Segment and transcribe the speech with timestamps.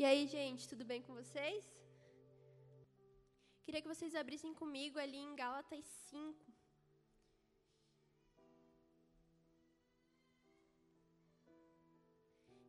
[0.00, 1.62] E aí, gente, tudo bem com vocês?
[3.64, 6.52] Queria que vocês abrissem comigo ali em Gálatas 5.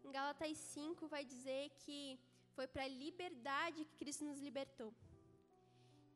[0.05, 1.97] Em Gálatas 5 vai dizer que
[2.55, 4.93] foi para a liberdade que Cristo nos libertou.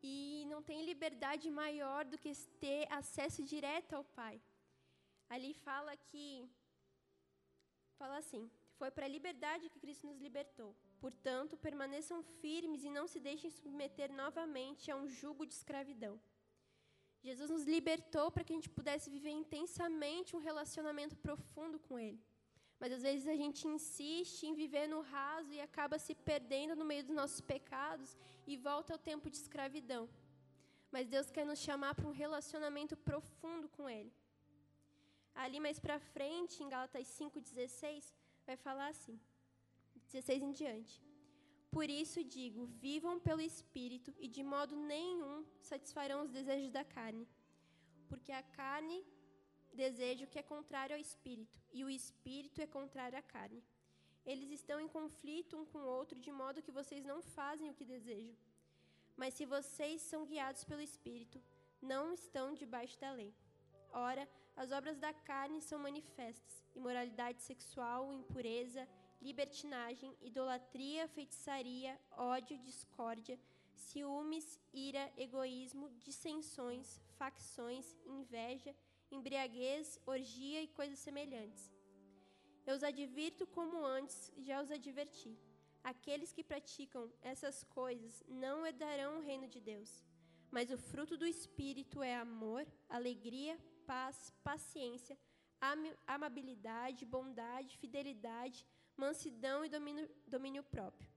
[0.01, 2.31] E não tem liberdade maior do que
[2.65, 4.41] ter acesso direto ao Pai.
[5.27, 6.25] Ali fala que
[7.99, 8.49] fala assim:
[8.79, 10.71] foi para a liberdade que Cristo nos libertou.
[11.03, 16.13] Portanto, permaneçam firmes e não se deixem submeter novamente a um jugo de escravidão.
[17.27, 22.21] Jesus nos libertou para que a gente pudesse viver intensamente um relacionamento profundo com Ele.
[22.79, 26.85] Mas às vezes a gente insiste em viver no raso e acaba se perdendo no
[26.91, 28.17] meio dos nossos pecados
[28.51, 30.03] e volta ao tempo de escravidão.
[30.91, 34.11] Mas Deus quer nos chamar para um relacionamento profundo com Ele.
[35.33, 38.13] Ali mais para frente, em Gálatas 5,16,
[38.47, 39.19] vai falar assim:
[40.11, 41.01] 16 em diante.
[41.75, 47.25] Por isso digo: vivam pelo Espírito e de modo nenhum satisfarão os desejos da carne.
[48.09, 48.97] Porque a carne
[49.73, 53.63] deseja o que é contrário ao Espírito, e o Espírito é contrário à carne.
[54.25, 57.73] Eles estão em conflito um com o outro, de modo que vocês não fazem o
[57.73, 58.35] que desejam.
[59.15, 61.41] Mas se vocês são guiados pelo Espírito,
[61.81, 63.33] não estão debaixo da lei.
[63.91, 68.87] Ora, as obras da carne são manifestas: imoralidade sexual, impureza,
[69.21, 73.39] libertinagem, idolatria, feitiçaria, ódio, discórdia,
[73.73, 78.75] ciúmes, ira, egoísmo, dissensões, facções, inveja,
[79.11, 81.71] embriaguez, orgia e coisas semelhantes.
[82.65, 85.37] Eu os advirto como antes já os adverti.
[85.83, 90.03] Aqueles que praticam essas coisas não herdarão o reino de Deus.
[90.51, 95.17] Mas o fruto do Espírito é amor, alegria, paz, paciência,
[96.05, 101.09] amabilidade, bondade, fidelidade, mansidão e domínio, domínio próprio.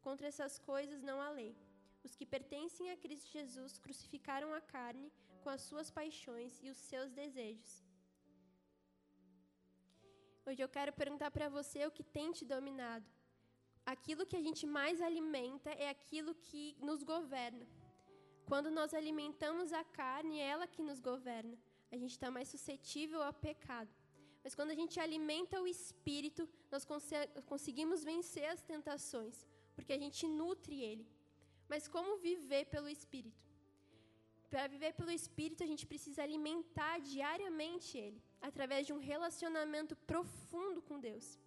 [0.00, 1.56] Contra essas coisas não há lei.
[2.04, 6.76] Os que pertencem a Cristo Jesus crucificaram a carne com as suas paixões e os
[6.76, 7.84] seus desejos.
[10.44, 13.06] Hoje eu quero perguntar para você o que tem te dominado.
[13.86, 17.66] Aquilo que a gente mais alimenta é aquilo que nos governa.
[18.46, 21.56] Quando nós alimentamos a carne, é ela que nos governa.
[21.90, 23.90] A gente está mais suscetível ao pecado.
[24.42, 26.84] Mas quando a gente alimenta o espírito, nós
[27.52, 31.06] conseguimos vencer as tentações, porque a gente nutre ele.
[31.68, 33.40] Mas como viver pelo espírito?
[34.50, 40.82] Para viver pelo espírito, a gente precisa alimentar diariamente ele, através de um relacionamento profundo
[40.82, 41.38] com Deus.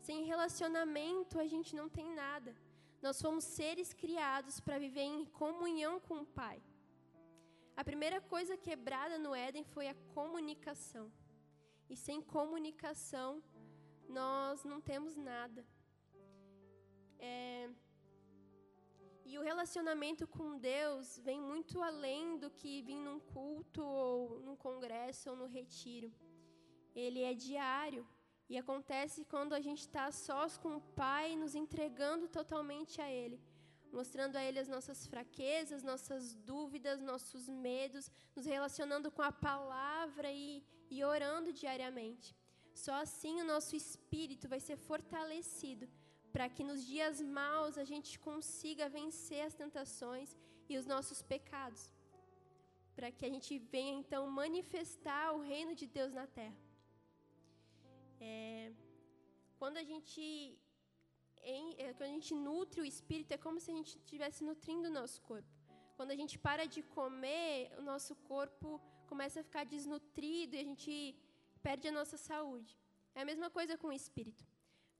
[0.00, 2.54] Sem relacionamento, a gente não tem nada.
[3.02, 6.62] Nós fomos seres criados para viver em comunhão com o Pai.
[7.76, 11.10] A primeira coisa quebrada no Éden foi a comunicação.
[11.88, 13.42] E sem comunicação,
[14.08, 15.64] nós não temos nada.
[17.18, 17.70] É...
[19.30, 24.56] E o relacionamento com Deus vem muito além do que vir num culto, ou num
[24.56, 26.10] congresso, ou no retiro.
[26.94, 28.06] Ele é diário.
[28.48, 33.38] E acontece quando a gente está sós com o Pai, nos entregando totalmente a Ele,
[33.92, 40.32] mostrando a Ele as nossas fraquezas, nossas dúvidas, nossos medos, nos relacionando com a palavra
[40.32, 42.28] e, e orando diariamente.
[42.84, 45.88] Só assim o nosso espírito vai ser fortalecido
[46.32, 50.36] para que nos dias maus a gente consiga vencer as tentações
[50.68, 51.82] e os nossos pecados.
[52.94, 56.58] Para que a gente venha então manifestar o reino de Deus na terra.
[58.20, 58.72] É,
[59.58, 60.22] quando a gente
[61.42, 64.88] em, é, quando a gente nutre o espírito é como se a gente estivesse nutrindo
[64.88, 65.48] o nosso corpo.
[65.96, 68.80] Quando a gente para de comer, o nosso corpo
[69.12, 70.92] começa a ficar desnutrido e a gente
[71.66, 72.72] perde a nossa saúde.
[73.16, 74.44] É a mesma coisa com o espírito.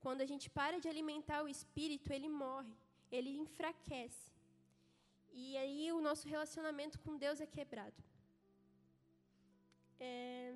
[0.05, 2.75] Quando a gente para de alimentar o espírito, ele morre,
[3.17, 4.27] ele enfraquece.
[5.43, 8.01] E aí o nosso relacionamento com Deus é quebrado.
[10.01, 10.55] É...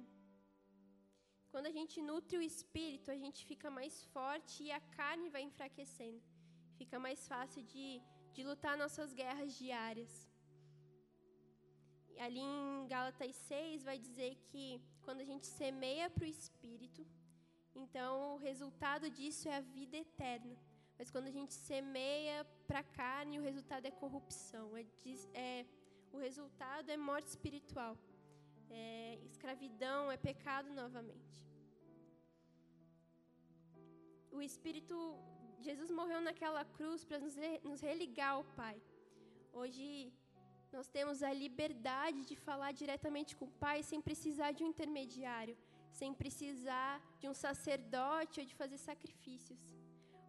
[1.53, 5.43] Quando a gente nutre o espírito, a gente fica mais forte e a carne vai
[5.43, 6.23] enfraquecendo.
[6.81, 8.00] Fica mais fácil de,
[8.32, 10.31] de lutar nossas guerras diárias
[12.19, 17.06] ali em Gálatas 6 vai dizer que quando a gente semeia para o Espírito,
[17.75, 20.56] então o resultado disso é a vida eterna.
[20.99, 24.76] Mas quando a gente semeia para a carne, o resultado é corrupção.
[24.76, 24.85] É,
[25.35, 25.67] é,
[26.12, 27.97] o resultado é morte espiritual.
[28.70, 31.43] É, escravidão é pecado novamente.
[34.31, 34.94] O Espírito,
[35.61, 38.81] Jesus morreu naquela cruz para nos, religar ao Pai.
[39.53, 40.12] Hoje
[40.77, 45.57] nós temos a liberdade de falar diretamente com o Pai sem precisar de um intermediário,
[46.01, 49.61] sem precisar de um sacerdote ou de fazer sacrifícios.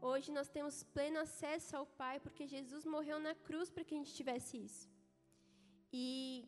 [0.09, 3.99] Hoje nós temos pleno acesso ao Pai porque Jesus morreu na cruz para que a
[3.99, 4.85] gente tivesse isso.
[5.91, 6.45] E,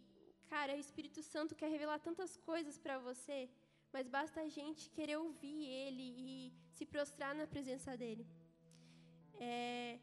[0.54, 3.40] cara, o Espírito Santo quer revelar tantas coisas para você,
[3.94, 8.28] mas basta a gente querer ouvir Ele e se prostrar na presença dEle.
[9.40, 10.00] É,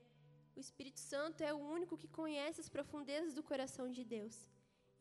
[0.56, 4.36] o Espírito Santo é o único que conhece as profundezas do coração de Deus.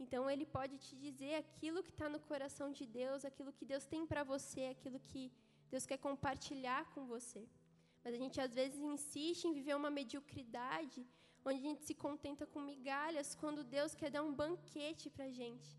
[0.03, 3.86] Então, ele pode te dizer aquilo que está no coração de Deus, aquilo que Deus
[3.86, 5.24] tem para você, aquilo que
[5.69, 7.44] Deus quer compartilhar com você.
[8.03, 11.06] Mas a gente às vezes insiste em viver uma mediocridade,
[11.45, 15.36] onde a gente se contenta com migalhas, quando Deus quer dar um banquete para a
[15.42, 15.69] gente.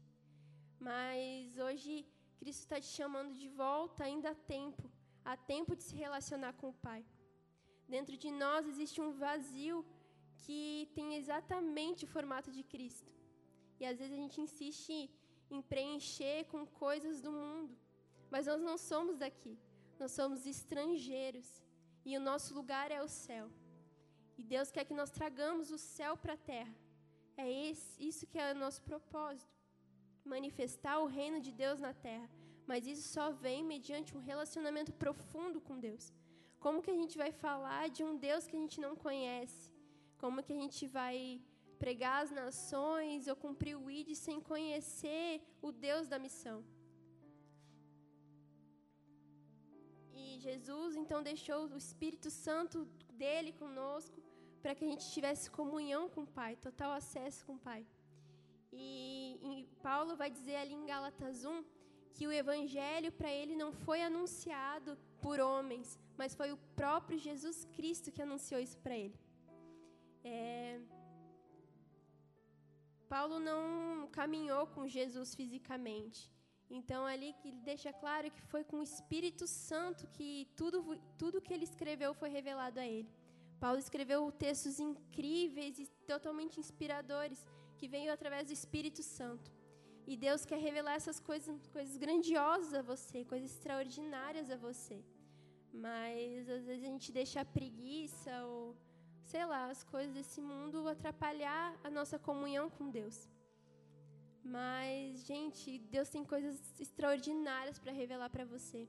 [0.79, 2.07] Mas hoje
[2.39, 4.85] Cristo está te chamando de volta, ainda há tempo,
[5.25, 7.05] há tempo de se relacionar com o Pai.
[7.95, 9.79] Dentro de nós existe um vazio
[10.43, 13.11] que tem exatamente o formato de Cristo.
[13.79, 15.11] E às vezes a gente insiste
[15.55, 17.75] em preencher com coisas do mundo.
[18.31, 19.55] Mas nós não somos daqui.
[20.01, 21.49] Nós somos estrangeiros.
[22.09, 23.47] E o nosso lugar é o céu.
[24.39, 26.75] E Deus quer que nós tragamos o céu para a terra.
[27.37, 29.55] É esse, isso que é o nosso propósito.
[30.25, 32.29] Manifestar o reino de Deus na terra.
[32.67, 36.05] Mas isso só vem mediante um relacionamento profundo com Deus.
[36.65, 39.63] Como que a gente vai falar de um Deus que a gente não conhece?
[40.23, 41.17] Como que a gente vai
[41.83, 45.29] pregar as nações ou cumprir o ID sem conhecer
[45.61, 46.59] o Deus da missão?
[50.21, 52.85] E Jesus então deixou o Espírito Santo
[53.23, 54.19] dele conosco
[54.63, 57.85] para que a gente tivesse comunhão com o Pai, total acesso com o Pai.
[58.73, 58.87] E,
[59.49, 61.65] e Paulo vai dizer ali em Gálatas 1
[62.15, 65.89] que o evangelho para ele não foi anunciado por homens,
[66.21, 69.19] mas foi o próprio Jesus Cristo que anunciou isso para ele.
[70.25, 70.81] É...
[73.15, 76.21] Paulo não caminhou com Jesus fisicamente.
[76.79, 80.79] Então, ali que ele deixa claro que foi com o Espírito Santo que tudo,
[81.19, 83.11] tudo que ele escreveu foi revelado a ele.
[83.61, 87.47] Paulo escreveu textos incríveis e totalmente inspiradores
[87.77, 89.53] que veio através do Espírito Santo.
[90.13, 94.99] E Deus quer revelar essas coisas, coisas grandiosas a você, coisas extraordinárias a você.
[95.85, 98.77] Mas às vezes a gente deixa a preguiça ou,
[99.33, 103.17] sei lá, as coisas desse mundo atrapalhar a nossa comunhão com Deus.
[104.45, 108.83] Mas, gente, Deus tem coisas extraordinárias para revelar para você.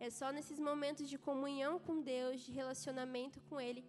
[0.00, 3.84] É só nesses momentos de comunhão com Deus, de relacionamento com Ele,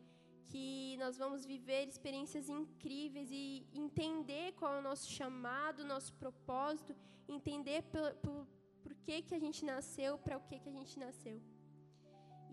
[0.49, 6.95] que nós vamos viver experiências incríveis e entender qual é o nosso chamado, nosso propósito,
[7.27, 8.47] entender por, por,
[8.83, 11.41] por que, que a gente nasceu, para o que, que a gente nasceu.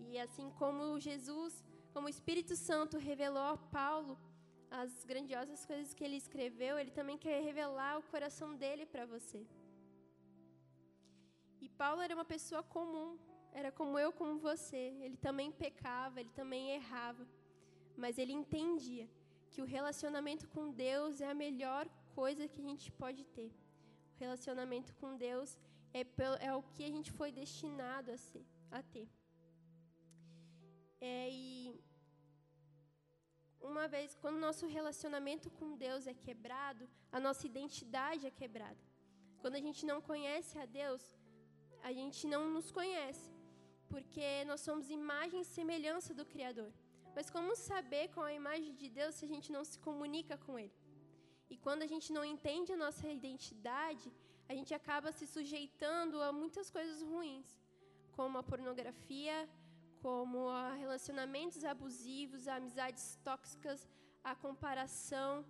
[0.06, 4.18] E assim como Jesus, como o Espírito Santo revelou a Paulo
[4.70, 9.44] as grandiosas coisas que ele escreveu, ele também quer revelar o coração dele para você.
[11.60, 13.18] E Paulo era uma pessoa comum,
[13.52, 14.96] era como eu, como você.
[15.04, 17.26] Ele também pecava, ele também errava
[17.96, 19.08] mas ele entendia
[19.50, 23.50] que o relacionamento com Deus é a melhor coisa que a gente pode ter.
[24.14, 25.58] O relacionamento com Deus
[25.92, 26.02] é,
[26.48, 29.08] é o que a gente foi destinado a, ser, a ter.
[31.00, 31.80] É, e
[33.60, 38.82] uma vez, quando o nosso relacionamento com Deus é quebrado, a nossa identidade é quebrada.
[39.40, 41.02] Quando a gente não conhece a Deus,
[41.82, 43.30] a gente não nos conhece,
[43.88, 46.72] porque nós somos imagem e semelhança do Criador.
[47.14, 50.36] Mas como saber qual é a imagem de Deus se a gente não se comunica
[50.38, 50.76] com Ele?
[51.52, 54.12] E quando a gente não entende a nossa identidade,
[54.48, 57.48] a gente acaba se sujeitando a muitas coisas ruins,
[58.12, 59.48] como a pornografia,
[60.02, 63.88] como a relacionamentos abusivos, a amizades tóxicas,
[64.24, 65.44] a comparação,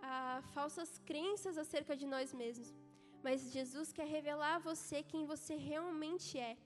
[0.00, 2.74] a falsas crenças acerca de nós mesmos.
[3.22, 6.56] Mas Jesus quer revelar a você quem você realmente é,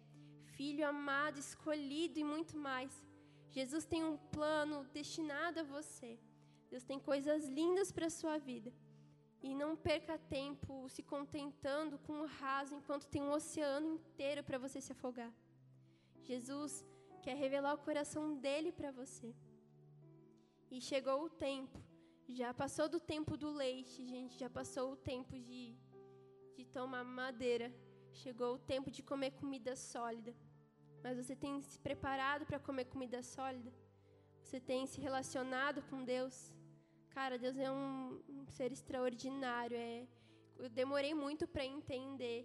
[0.56, 2.92] filho amado, escolhido e muito mais.
[3.50, 6.18] Jesus tem um plano destinado a você.
[6.70, 8.72] Deus tem coisas lindas para a sua vida.
[9.42, 14.58] E não perca tempo se contentando com o raso enquanto tem um oceano inteiro para
[14.58, 15.32] você se afogar.
[16.22, 16.84] Jesus
[17.22, 19.34] quer revelar o coração dele para você.
[20.70, 21.78] E chegou o tempo.
[22.28, 24.38] Já passou do tempo do leite, gente.
[24.38, 25.74] Já passou o tempo de,
[26.56, 27.72] de tomar madeira.
[28.12, 30.34] Chegou o tempo de comer comida sólida.
[31.02, 33.70] Mas você tem se preparado para comer comida sólida?
[34.42, 36.52] Você tem se relacionado com Deus?
[37.10, 39.76] Cara, Deus é um, um ser extraordinário.
[39.76, 40.06] É,
[40.58, 42.38] eu demorei muito para entender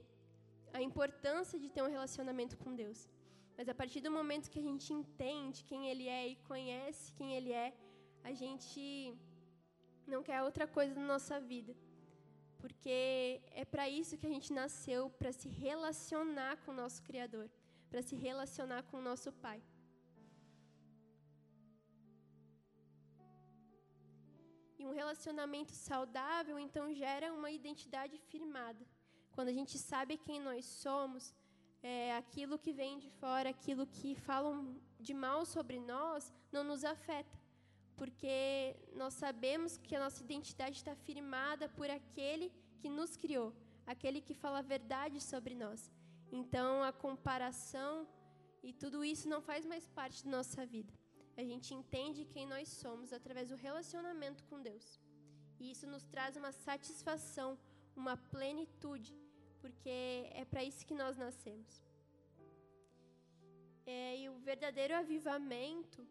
[0.73, 3.09] a importância de ter um relacionamento com Deus.
[3.57, 7.35] Mas a partir do momento que a gente entende quem Ele é e conhece quem
[7.37, 7.73] Ele é,
[8.23, 8.83] a gente
[10.07, 11.73] não quer outra coisa na nossa vida.
[12.57, 17.49] Porque é para isso que a gente nasceu para se relacionar com o nosso Criador
[17.93, 19.59] para se relacionar com o nosso Pai.
[24.79, 28.83] E um relacionamento saudável, então, gera uma identidade firmada.
[29.35, 31.35] Quando a gente sabe quem nós somos,
[31.83, 36.83] é, aquilo que vem de fora, aquilo que falam de mal sobre nós, não nos
[36.83, 37.37] afeta,
[37.95, 43.53] porque nós sabemos que a nossa identidade está firmada por aquele que nos criou,
[43.85, 45.91] aquele que fala a verdade sobre nós.
[46.41, 48.07] Então, a comparação
[48.67, 50.91] e tudo isso não faz mais parte da nossa vida.
[51.41, 54.87] A gente entende quem nós somos através do relacionamento com Deus.
[55.59, 57.49] E isso nos traz uma satisfação,
[57.95, 59.13] uma plenitude,
[59.61, 59.95] porque
[60.41, 61.71] é para isso que nós nascemos.
[63.85, 66.01] É, e o verdadeiro avivamento,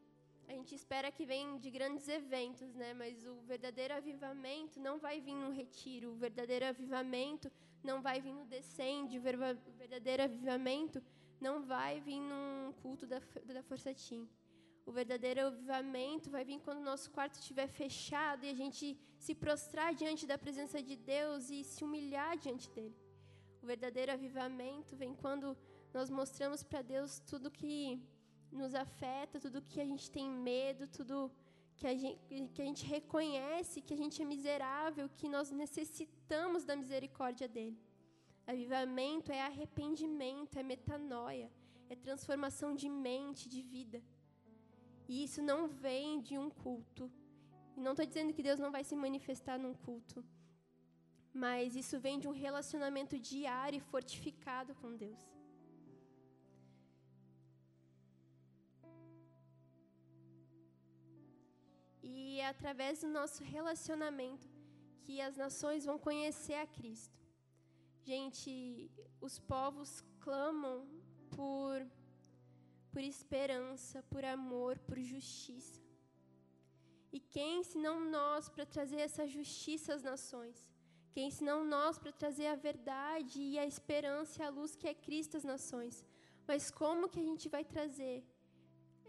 [0.46, 2.94] a gente espera que venha de grandes eventos, né?
[2.94, 7.50] Mas o verdadeiro avivamento não vai vir no retiro, o verdadeiro avivamento
[7.82, 11.02] não vai vir no descende, verdadeiro avivamento
[11.40, 13.20] não vai vir num culto da,
[13.56, 14.28] da Força Team.
[14.84, 19.34] O verdadeiro avivamento vai vir quando o nosso quarto estiver fechado e a gente se
[19.34, 22.96] prostrar diante da presença de Deus e se humilhar diante dele.
[23.62, 25.56] O verdadeiro avivamento vem quando
[25.94, 28.00] nós mostramos para Deus tudo que
[28.50, 31.30] nos afeta, tudo que a gente tem medo, tudo
[31.82, 32.20] que a, gente,
[32.54, 37.78] que a gente reconhece que a gente é miserável, que nós necessitamos da misericórdia dele.
[38.52, 41.48] Avivamento é arrependimento, é metanoia,
[41.90, 44.00] é transformação de mente, de vida.
[45.08, 47.10] E isso não vem de um culto.
[47.76, 50.24] E não estou dizendo que Deus não vai se manifestar num culto.
[51.34, 55.20] Mas isso vem de um relacionamento diário e fortificado com Deus.
[62.14, 64.46] E é através do nosso relacionamento
[65.04, 67.18] que as nações vão conhecer a Cristo.
[68.10, 68.90] Gente,
[69.26, 69.90] os povos
[70.24, 70.76] clamam
[71.36, 71.76] por,
[72.92, 75.80] por esperança, por amor, por justiça.
[77.16, 80.58] E quem, senão nós, para trazer essa justiça às nações?
[81.14, 84.94] Quem, senão nós, para trazer a verdade e a esperança e a luz que é
[85.06, 86.04] Cristo às nações?
[86.46, 88.18] Mas como que a gente vai trazer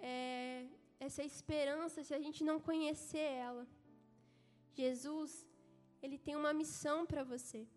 [0.02, 0.68] é,
[1.08, 3.68] essa esperança se a gente não conhecer ela?
[4.82, 5.32] Jesus,
[6.02, 7.68] ele tem uma missão para você.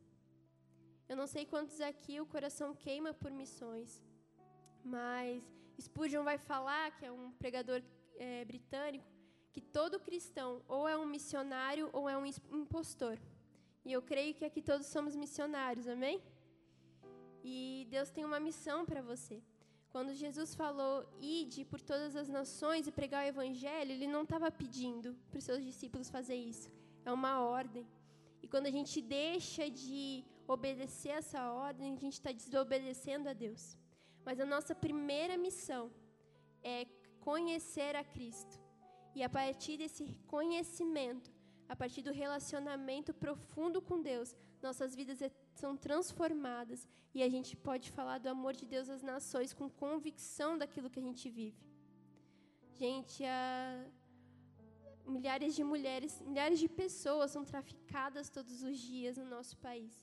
[1.09, 3.90] Eu não sei quantos aqui o coração queima por missões,
[4.85, 5.42] mas
[5.80, 7.80] Spurgeon vai falar, que é um pregador
[8.18, 9.06] é, britânico,
[9.52, 13.18] que todo cristão ou é um missionário ou é um impostor.
[13.85, 16.21] E eu creio que aqui todos somos missionários, amém?
[17.45, 19.40] E Deus tem uma missão para você.
[19.96, 24.50] Quando Jesus falou, ide por todas as nações e pregar o evangelho, ele não estava
[24.50, 26.68] pedindo para os seus discípulos fazer isso.
[27.02, 27.86] É uma ordem.
[28.42, 33.62] E quando a gente deixa de obedecer essa ordem, a gente está desobedecendo a Deus.
[34.22, 35.90] Mas a nossa primeira missão
[36.62, 36.78] é
[37.28, 38.60] conhecer a Cristo.
[39.14, 41.30] E a partir desse conhecimento,
[41.66, 45.22] a partir do relacionamento profundo com Deus, nossas vidas
[45.62, 46.80] são transformadas
[47.14, 51.00] e a gente pode falar do amor de Deus às nações com convicção daquilo que
[51.02, 51.62] a gente vive.
[52.80, 53.86] Gente, a,
[55.06, 59.94] milhares de mulheres, milhares de pessoas são traficadas todos os dias no nosso país.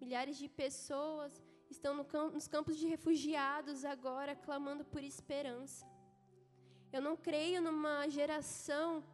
[0.00, 5.86] Milhares de pessoas estão no campo, nos campos de refugiados agora clamando por esperança.
[6.92, 9.04] Eu não creio numa geração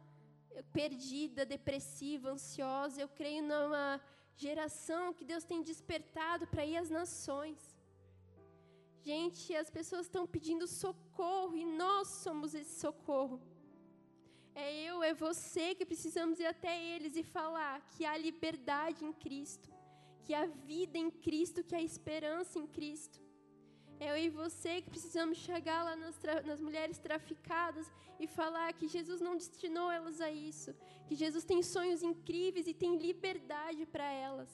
[0.71, 3.01] perdida, depressiva, ansiosa.
[3.01, 3.99] Eu creio numa
[4.35, 7.59] geração que Deus tem despertado para ir às nações.
[9.01, 13.41] Gente, as pessoas estão pedindo socorro e nós somos esse socorro.
[14.55, 19.11] É eu, é você que precisamos ir até eles e falar que há liberdade em
[19.11, 19.73] Cristo
[20.23, 23.19] que a vida em Cristo, que a esperança em Cristo.
[23.99, 29.21] Eu e você que precisamos chegar lá nas, nas, mulheres traficadas e falar que Jesus
[29.21, 30.75] não destinou elas a isso,
[31.07, 34.49] que Jesus tem sonhos incríveis e tem liberdade para elas.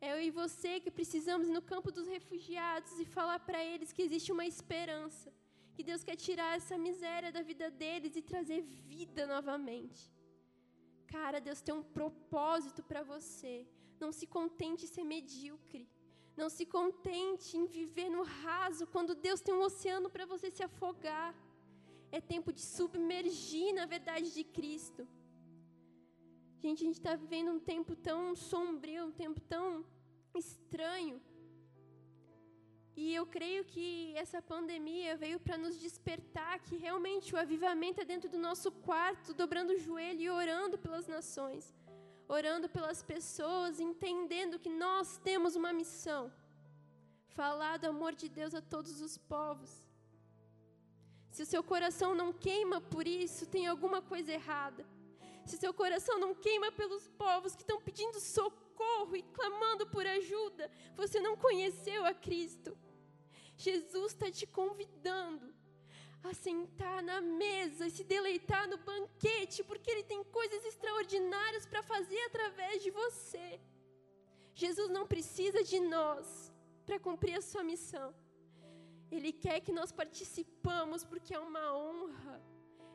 [0.00, 4.02] É eu e você que precisamos no campo dos refugiados e falar para eles que
[4.02, 5.32] existe uma esperança,
[5.74, 10.12] que Deus quer tirar essa miséria da vida deles e trazer vida novamente.
[11.08, 13.66] Cara, Deus tem um propósito para você.
[13.98, 15.88] Não se contente em ser medíocre.
[16.40, 20.62] Não se contente em viver no raso quando Deus tem um oceano para você se
[20.68, 21.30] afogar.
[22.16, 25.02] É tempo de submergir na verdade de Cristo.
[26.62, 29.66] Gente, a gente está vivendo um tempo tão sombrio, um tempo tão
[30.42, 31.16] estranho.
[33.00, 33.88] E eu creio que
[34.22, 39.34] essa pandemia veio para nos despertar que realmente o avivamento é dentro do nosso quarto,
[39.42, 41.66] dobrando o joelho e orando pelas nações
[42.28, 46.32] orando pelas pessoas, entendendo que nós temos uma missão:
[47.28, 49.70] falar do amor de Deus a todos os povos.
[51.30, 54.84] Se o seu coração não queima por isso, tem alguma coisa errada.
[55.46, 60.70] se seu coração não queima pelos povos que estão pedindo socorro e clamando por ajuda,
[60.94, 62.76] você não conheceu a Cristo.
[63.56, 65.57] Jesus está te convidando
[66.22, 71.82] a sentar na mesa e se deleitar no banquete, porque Ele tem coisas extraordinárias para
[71.82, 73.60] fazer através de você.
[74.54, 76.52] Jesus não precisa de nós
[76.84, 78.14] para cumprir a sua missão.
[79.10, 82.42] Ele quer que nós participamos, porque é uma honra,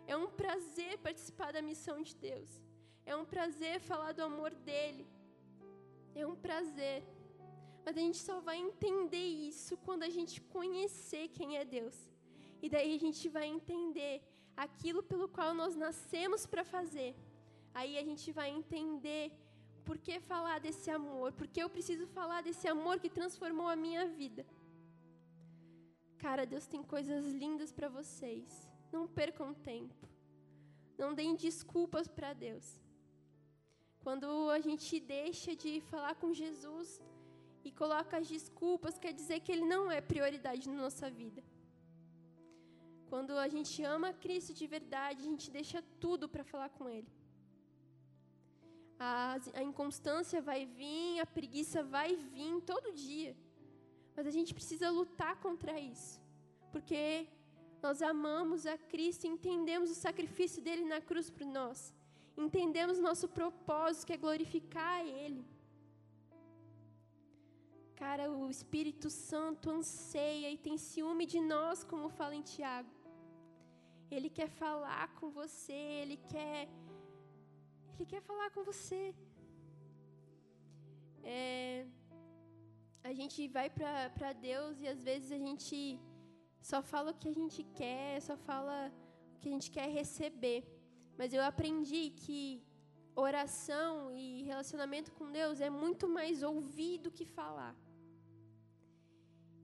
[0.05, 2.49] é um prazer participar da missão de Deus,
[3.05, 5.07] é um prazer falar do amor dEle,
[6.13, 7.03] é um prazer.
[7.85, 12.12] Mas a gente só vai entender isso quando a gente conhecer quem é Deus.
[12.63, 14.13] E daí a gente vai entender
[14.65, 17.11] aquilo pelo qual nós nascemos para fazer.
[17.79, 19.23] Aí a gente vai entender
[19.87, 24.05] por que falar desse amor, porque eu preciso falar desse amor que transformou a minha
[24.07, 24.45] vida.
[26.23, 28.47] Cara, Deus tem coisas lindas para vocês.
[28.93, 30.07] Não percam tempo.
[30.97, 32.67] Não deem desculpas para Deus.
[34.05, 34.27] Quando
[34.57, 37.01] a gente deixa de falar com Jesus
[37.65, 41.43] e coloca as desculpas, quer dizer que Ele não é prioridade na nossa vida.
[43.13, 47.11] Quando a gente ama Cristo de verdade, a gente deixa tudo para falar com Ele.
[49.07, 53.33] A, a, inconstância vai vir, a preguiça vai vir todo dia.
[54.15, 56.19] Mas a gente precisa lutar contra isso.
[56.71, 57.27] Porque
[57.83, 61.93] nós amamos a Cristo, entendemos o sacrifício dele na cruz por nós.
[62.35, 65.45] Entendemos nosso propósito, que é glorificar Ele.
[67.95, 73.02] Cara, o Espírito Santo anseia e tem ciúme de nós, como fala em Tiago.
[74.17, 76.59] Ele quer falar com você, ele quer
[77.93, 79.01] ele quer falar com você.
[81.23, 81.85] É,
[83.09, 85.77] a gente vai para Deus e às vezes a gente
[86.69, 88.75] só fala o que a gente quer, só fala
[89.33, 90.59] o que a gente quer receber.
[91.19, 92.41] Mas eu aprendi que
[93.27, 97.75] oração e relacionamento com Deus é muito mais ouvir do que falar.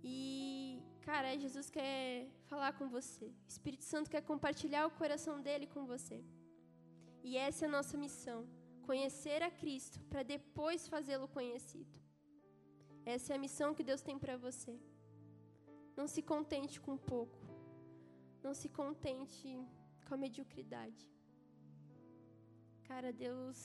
[0.03, 0.58] E
[1.09, 3.25] Cara, Jesus quer falar com você.
[3.25, 6.17] O Espírito Santo quer compartilhar o coração dele com você.
[7.27, 8.39] E essa é a nossa missão:
[8.89, 11.97] conhecer a Cristo para depois fazê-lo conhecido.
[13.13, 14.73] Essa é a missão que Deus tem para você.
[15.97, 17.41] Não se contente com pouco.
[18.45, 19.49] Não se contente
[20.05, 21.03] com a mediocridade.
[22.89, 23.57] Cara, Deus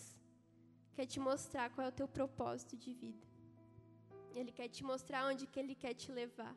[0.96, 3.26] quer te mostrar qual é o teu propósito de vida.
[4.34, 6.56] Ele quer te mostrar onde que ele quer te levar.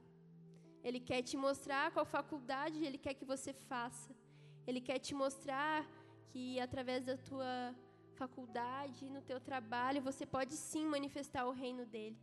[0.84, 4.12] Ele quer te mostrar qual faculdade ele quer que você faça.
[4.66, 5.86] Ele quer te mostrar
[6.30, 7.76] que através da tua
[8.22, 12.18] faculdade, no teu trabalho, você pode sim manifestar o reino dele.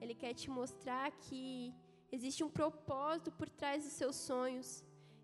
[0.00, 1.74] Ele quer te mostrar que
[2.16, 4.68] existe um propósito por trás dos seus sonhos.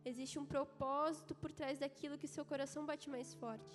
[0.05, 3.75] Existe um propósito por trás daquilo que seu coração bate mais forte.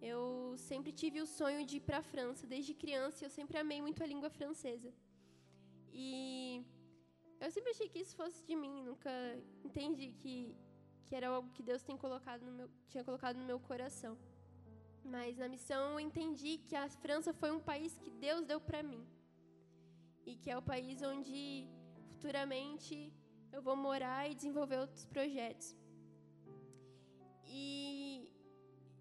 [0.00, 2.46] Eu sempre tive o sonho de ir para a França.
[2.46, 4.92] Desde criança, eu sempre amei muito a língua francesa.
[5.92, 6.62] E
[7.40, 9.10] eu sempre achei que isso fosse de mim, nunca
[9.64, 10.56] entendi que,
[11.06, 14.18] que era algo que Deus tem colocado no meu, tinha colocado no meu coração.
[15.04, 18.82] Mas na missão eu entendi que a França foi um país que Deus deu para
[18.82, 19.06] mim.
[20.26, 21.68] E que é o país onde
[22.08, 23.12] futuramente
[23.52, 25.74] eu vou morar e desenvolver outros projetos.
[27.46, 28.28] E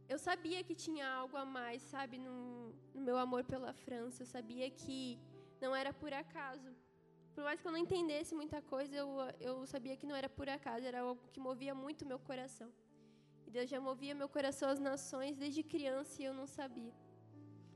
[0.07, 4.23] eu sabia que tinha algo a mais, sabe, no, no meu amor pela França.
[4.23, 5.19] Eu sabia que
[5.59, 6.69] não era por acaso
[7.37, 10.49] por mais que eu não entendesse muita coisa, eu, eu sabia que não era por
[10.49, 12.69] acaso, era algo que movia muito meu coração.
[13.45, 16.91] E Deus já movia meu coração às nações desde criança e eu não sabia.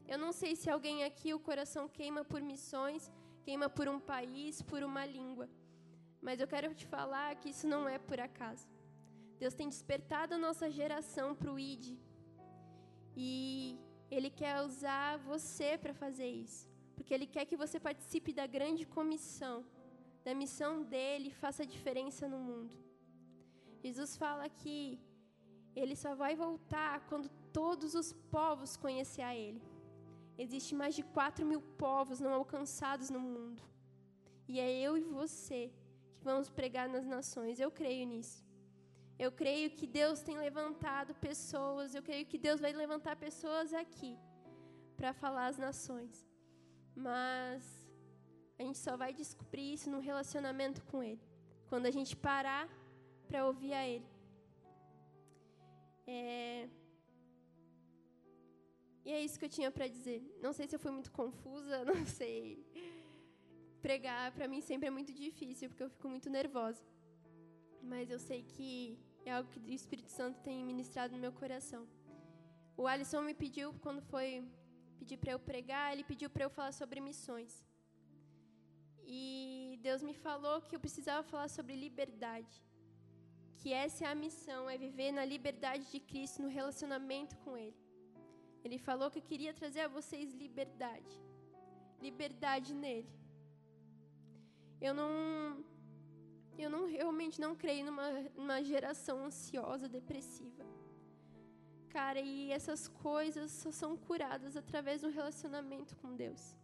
[0.08, 3.12] Eu não sei se alguém aqui o coração queima por missões,
[3.44, 5.48] queima por um país, por uma língua.
[6.20, 8.68] Mas eu quero te falar que isso não é por acaso.
[9.38, 12.00] Deus tem despertado a nossa geração para o ID.
[13.16, 13.78] E
[14.10, 16.71] Ele quer usar você para fazer isso
[17.02, 19.66] porque Ele quer que você participe da grande comissão,
[20.24, 22.74] da missão dele e faça diferença no mundo.
[23.84, 25.00] Jesus fala que
[25.76, 29.64] Ele só vai voltar quando todos os povos conhecer a Ele.
[30.38, 33.64] Existe mais de 4 mil povos não alcançados no mundo.
[34.48, 35.62] E é eu e você
[36.16, 37.60] que vamos pregar nas nações.
[37.60, 38.46] Eu creio nisso.
[39.18, 44.14] Eu creio que Deus tem levantado pessoas, eu creio que Deus vai levantar pessoas aqui
[44.96, 46.31] para falar às nações.
[47.02, 47.64] Mas
[48.60, 51.22] a gente só vai descobrir isso num relacionamento com Ele.
[51.70, 52.70] Quando a gente parar
[53.28, 54.06] para ouvir a Ele.
[56.06, 56.70] É...
[59.04, 60.20] E é isso que eu tinha para dizer.
[60.42, 62.64] Não sei se eu fui muito confusa, não sei.
[63.82, 66.84] Pregar para mim sempre é muito difícil, porque eu fico muito nervosa.
[67.82, 71.88] Mas eu sei que é algo que o Espírito Santo tem ministrado no meu coração.
[72.78, 74.44] O Alisson me pediu, quando foi
[75.02, 77.54] pedir para eu pregar, ele pediu para eu falar sobre missões.
[79.20, 82.56] E Deus me falou que eu precisava falar sobre liberdade.
[83.60, 87.82] Que essa é a missão, é viver na liberdade de Cristo, no relacionamento com Ele.
[88.66, 91.16] Ele falou que eu queria trazer a vocês liberdade.
[92.08, 93.12] Liberdade nele.
[94.88, 95.10] Eu não
[96.64, 100.64] eu não realmente não creio numa, numa geração ansiosa, depressiva.
[101.94, 106.56] Cara, e essas coisas só são curadas através do relacionamento com Deus.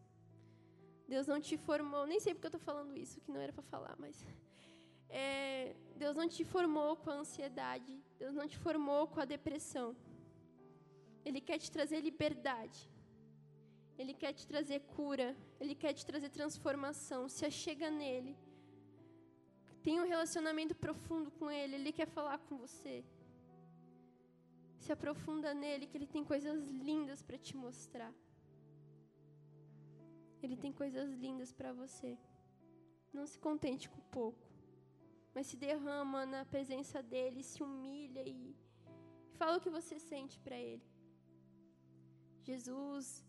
[1.08, 3.63] Deus não te formou, nem sei porque eu estou falando isso, que não era para
[3.63, 4.26] falar, mas.
[5.10, 9.96] É, Deus não te formou com a ansiedade, Deus não te formou com a depressão.
[11.28, 12.80] Ele quer te trazer liberdade.
[14.00, 15.36] Ele quer te trazer cura.
[15.60, 17.28] Ele quer te trazer transformação.
[17.28, 18.34] Se achega nele.
[19.84, 21.76] Tem um relacionamento profundo com ele.
[21.76, 23.04] Ele quer falar com você.
[24.80, 26.60] Se aprofunda nele, que ele tem coisas
[26.90, 28.13] lindas para te mostrar.
[30.42, 32.18] Ele tem coisas lindas para você.
[33.13, 34.46] Não se contente com pouco,
[35.34, 38.56] mas se derrama na presença dele, se humilha e
[39.40, 40.86] fala o que você sente para ele.
[42.44, 43.26] Jesus,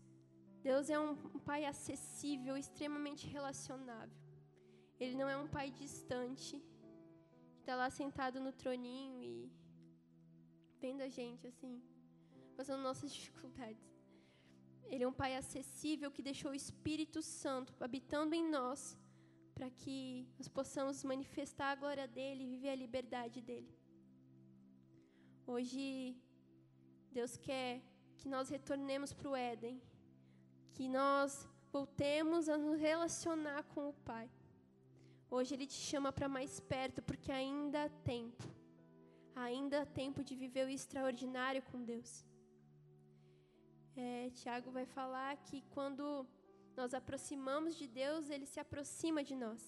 [0.61, 1.15] Deus é um
[1.49, 4.17] pai acessível, extremamente relacionável.
[4.99, 6.61] Ele não é um pai distante,
[7.53, 9.51] que está lá sentado no troninho e
[10.99, 11.81] vendo a gente assim,
[12.57, 13.87] passando nossas dificuldades.
[14.91, 18.97] Ele é um Pai acessível que deixou o Espírito Santo habitando em nós,
[19.55, 23.71] para que nós possamos manifestar a glória dele e viver a liberdade dele.
[25.45, 26.17] Hoje,
[27.11, 27.81] Deus quer
[28.17, 29.81] que nós retornemos para o Éden,
[30.73, 34.29] que nós voltemos a nos relacionar com o Pai.
[35.29, 38.58] Hoje Ele te chama para mais perto, porque ainda há tempo.
[39.47, 42.11] Ainda há tempo de viver o extraordinário com Deus
[43.99, 46.25] é, Tiago vai falar que quando
[46.75, 49.61] nós aproximamos de Deus, Ele se aproxima de nós.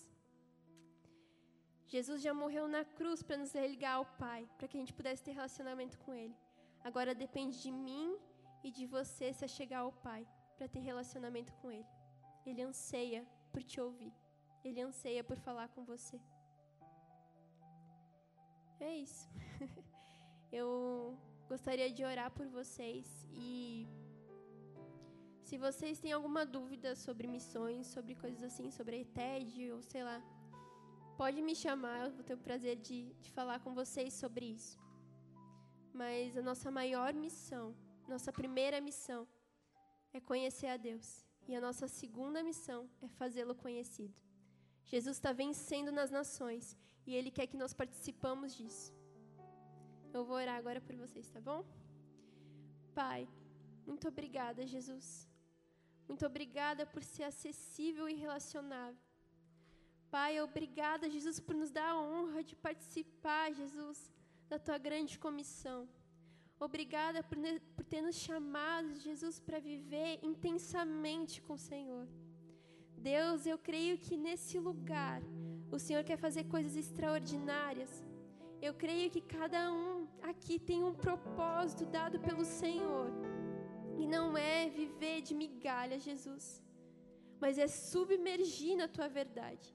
[1.88, 5.23] Jesus já morreu na cruz para nos religar ao Pai, para que a gente pudesse
[5.23, 6.36] ter relacionamento com Ele.
[6.84, 8.17] Agora depende de mim
[8.63, 11.91] e de você se chegar ao Pai, para ter relacionamento com Ele.
[12.45, 14.13] Ele anseia por te ouvir.
[14.63, 16.17] Ele anseia por falar com você.
[18.89, 19.30] É isso.
[20.60, 21.15] Eu
[21.48, 23.88] gostaria de orar por vocês e
[25.48, 30.04] se vocês têm alguma dúvida sobre missões, sobre coisas assim, sobre a ETED ou sei
[30.04, 30.20] lá,
[31.15, 34.80] pode me chamar, eu vou ter o prazer de, de falar com vocês sobre isso.
[35.94, 37.76] Mas a nossa maior missão,
[38.08, 39.28] nossa primeira missão,
[40.12, 41.08] é conhecer a Deus.
[41.48, 44.20] E a nossa segunda missão é fazê-lo conhecido.
[44.86, 48.94] Jesus está vencendo nas nações e Ele quer que nós participamos disso.
[50.14, 51.66] Eu vou orar agora por vocês, tá bom?
[52.94, 53.28] Pai,
[53.86, 55.32] muito obrigada, Jesus
[56.12, 59.00] muito obrigada por ser acessível e relacionável.
[60.10, 64.12] Pai, obrigada, Jesus, por nos dar a honra de participar, Jesus,
[64.50, 65.88] da tua grande comissão.
[66.60, 67.38] Obrigada por,
[67.76, 72.06] por ter nos chamado, Jesus, para viver intensamente com o Senhor.
[72.98, 75.22] Deus, eu creio que nesse lugar
[75.71, 77.91] o Senhor quer fazer coisas extraordinárias.
[78.62, 83.10] Eu creio que cada um aqui tem um propósito dado pelo Senhor.
[84.01, 86.45] E não é viver de migalha, Jesus,
[87.39, 89.67] mas é submergir na tua verdade.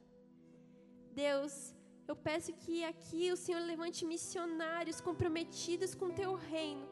[1.12, 1.74] Deus,
[2.08, 6.86] eu peço que aqui o Senhor levante missionários comprometidos com teu reino,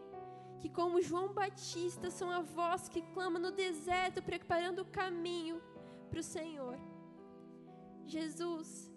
[0.61, 5.61] que como João Batista são a voz que clama no deserto, preparando o caminho
[6.11, 6.79] para o Senhor.
[8.07, 8.94] Jesus,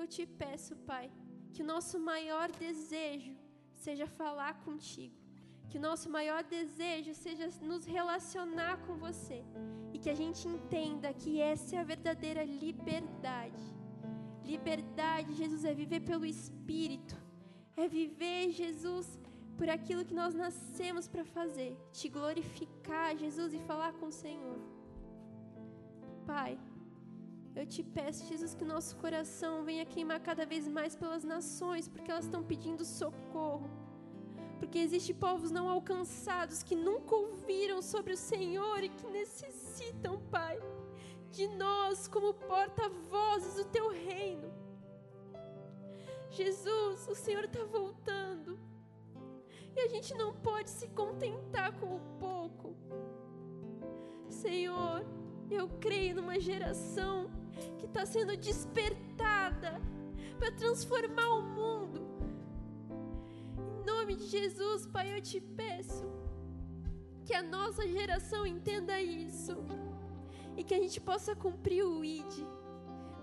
[0.00, 1.10] eu te peço, Pai,
[1.52, 3.34] que o nosso maior desejo
[3.74, 5.20] seja falar contigo
[5.70, 9.38] que o nosso maior desejo seja nos relacionar com você
[9.94, 13.62] e que a gente entenda que essa é a verdadeira liberdade.
[14.44, 17.16] Liberdade, Jesus, é viver pelo Espírito,
[17.76, 19.06] é viver, Jesus,
[19.56, 24.58] por aquilo que nós nascemos para fazer, te glorificar, Jesus, e falar com o Senhor.
[26.26, 26.58] Pai,
[27.54, 32.10] eu te peço, Jesus, que nosso coração venha queimar cada vez mais pelas nações, porque
[32.10, 33.68] elas estão pedindo socorro
[34.60, 40.60] porque existem povos não alcançados que nunca ouviram sobre o Senhor e que necessitam, Pai,
[41.30, 44.52] de nós como porta-vozes do teu reino.
[46.28, 48.60] Jesus, o Senhor está voltando.
[49.74, 52.76] E a gente não pode se contentar com o pouco.
[54.28, 55.06] Senhor,
[55.50, 57.30] eu creio numa geração
[57.78, 59.80] que está sendo despertada
[60.38, 62.10] para transformar o mundo
[64.10, 66.04] nome de Jesus, Pai, eu te peço
[67.24, 69.56] que a nossa geração entenda isso
[70.56, 72.44] e que a gente possa cumprir o ID.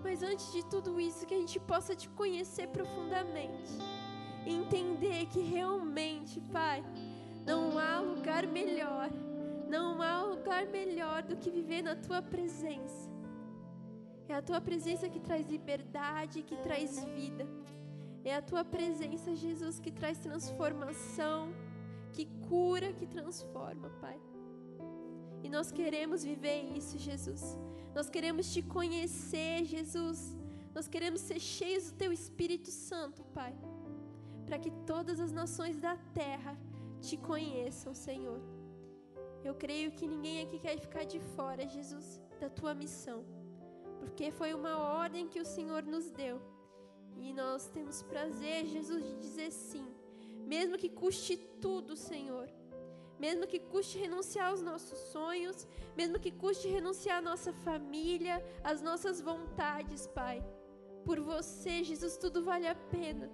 [0.02, 3.72] Mas antes de tudo isso, que a gente possa te conhecer profundamente
[4.46, 6.82] e entender que realmente, Pai,
[7.44, 9.10] não há lugar melhor,
[9.68, 13.10] não há lugar melhor do que viver na tua presença.
[14.28, 17.46] É a tua presença que traz liberdade, que traz vida.
[18.24, 21.52] É a tua presença, Jesus, que traz transformação,
[22.12, 24.18] que cura, que transforma, Pai.
[25.42, 27.42] E nós queremos viver isso, Jesus.
[27.94, 30.36] Nós queremos te conhecer, Jesus.
[30.74, 33.54] Nós queremos ser cheios do teu Espírito Santo, Pai.
[34.44, 36.58] Para que todas as nações da terra
[37.00, 38.40] te conheçam, Senhor.
[39.42, 43.24] Eu creio que ninguém aqui quer ficar de fora, Jesus, da tua missão.
[44.00, 46.40] Porque foi uma ordem que o Senhor nos deu.
[47.16, 49.86] E nós temos prazer, Jesus, de dizer sim.
[50.46, 52.48] Mesmo que custe tudo, Senhor.
[53.18, 58.80] Mesmo que custe renunciar aos nossos sonhos, mesmo que custe renunciar à nossa família, às
[58.80, 60.42] nossas vontades, Pai.
[61.04, 63.28] Por você, Jesus, tudo vale a pena.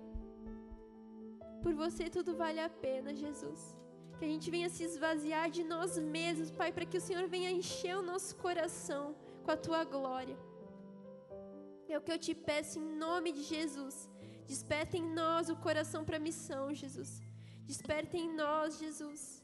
[1.63, 3.77] Por você tudo vale a pena, Jesus.
[4.19, 7.51] Que a gente venha se esvaziar de nós mesmos, Pai, para que o Senhor venha
[7.51, 10.37] encher o nosso coração com a tua glória.
[11.89, 14.09] É o que eu te peço em nome de Jesus.
[14.47, 17.23] Desperta em nós o coração para a missão, Jesus.
[17.67, 19.43] Desperta em nós, Jesus,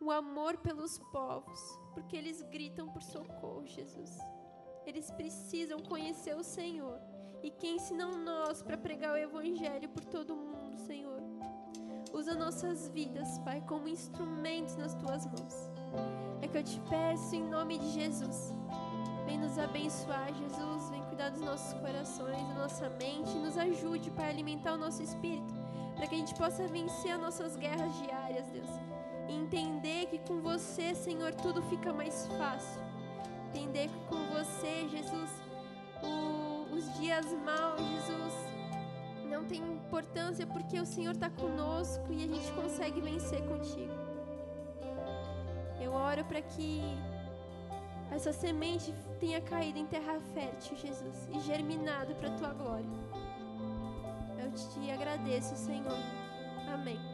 [0.00, 1.60] o amor pelos povos,
[1.94, 4.10] porque eles gritam por socorro, Jesus.
[4.84, 6.98] Eles precisam conhecer o Senhor.
[7.42, 11.20] E quem senão nós para pregar o Evangelho por todo o mundo, Senhor?
[12.12, 15.54] Usa nossas vidas, Pai, como instrumentos nas tuas mãos.
[16.40, 18.52] É que eu te peço em nome de Jesus.
[19.24, 20.90] Vem nos abençoar, Jesus.
[20.90, 23.30] Vem cuidar dos nossos corações, da nossa mente.
[23.38, 25.54] Nos ajude para alimentar o nosso espírito.
[25.94, 28.70] Para que a gente possa vencer as nossas guerras diárias, Deus.
[29.28, 32.82] E entender que com você, Senhor, tudo fica mais fácil.
[33.48, 35.30] Entender que com você, Jesus,
[36.02, 38.34] o, os dias maus, Jesus,
[39.30, 43.92] não tem importância porque o Senhor está conosco e a gente consegue vencer contigo.
[45.80, 46.82] Eu oro para que
[48.14, 52.90] essa semente tenha caído em terra fértil, Jesus, e germinado para a tua glória.
[54.38, 55.98] Eu te agradeço, Senhor.
[56.72, 57.11] Amém.